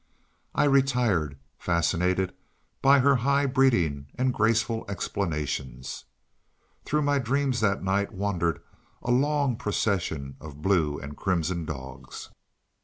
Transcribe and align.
I 0.55 0.63
retired, 0.63 1.37
fascinated 1.59 2.33
by 2.81 3.01
her 3.01 3.17
high 3.17 3.45
breeding 3.45 4.07
and 4.15 4.33
graceful 4.33 4.83
explanations. 4.89 6.05
Through 6.85 7.03
my 7.03 7.19
dreams 7.19 7.59
that 7.59 7.83
night 7.83 8.11
wandered 8.11 8.63
a 9.03 9.11
long 9.11 9.57
procession 9.57 10.37
of 10.41 10.63
blue 10.63 10.97
and 10.97 11.15
crimson 11.15 11.65
dogs. 11.65 12.29